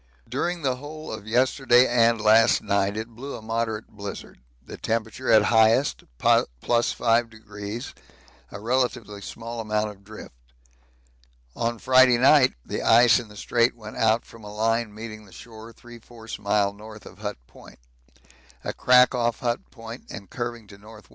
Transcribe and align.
During 0.27 0.63
the 0.63 0.77
whole 0.77 1.11
of 1.11 1.27
yesterday 1.27 1.85
and 1.85 2.19
last 2.19 2.63
night 2.63 2.97
it 2.97 3.09
blew 3.09 3.35
a 3.37 3.41
moderate 3.43 3.87
blizzard 3.87 4.39
the 4.65 4.75
temperature 4.75 5.31
at 5.31 5.43
highest 5.43 6.05
+5°, 6.17 7.93
a 8.49 8.59
relatively 8.59 9.21
small 9.21 9.59
amount 9.59 9.91
of 9.91 10.03
drift. 10.03 10.33
On 11.55 11.77
Friday 11.77 12.17
night 12.17 12.53
the 12.65 12.81
ice 12.81 13.19
in 13.19 13.27
the 13.27 13.37
Strait 13.37 13.75
went 13.75 13.95
out 13.97 14.25
from 14.25 14.43
a 14.43 14.51
line 14.51 14.91
meeting 14.91 15.25
the 15.25 15.31
shore 15.31 15.71
3/4 15.71 16.39
mile 16.39 16.73
north 16.73 17.05
of 17.05 17.19
Hut 17.19 17.37
Point. 17.45 17.77
A 18.63 18.73
crack 18.73 19.13
off 19.13 19.41
Hut 19.41 19.69
Point 19.69 20.05
and 20.09 20.31
curving 20.31 20.65
to 20.69 20.75
N.W. 20.77 21.03